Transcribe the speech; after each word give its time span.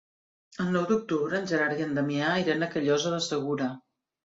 El 0.63 0.71
nou 0.75 0.87
d'octubre 0.91 1.37
en 1.41 1.45
Gerard 1.51 1.85
i 1.85 1.87
en 1.87 1.95
Damià 1.99 2.33
iran 2.47 2.69
a 2.69 2.73
Callosa 2.75 3.15
de 3.19 3.23
Segura. 3.31 3.71